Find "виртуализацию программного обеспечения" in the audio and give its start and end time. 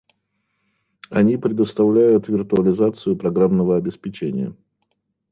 2.27-4.55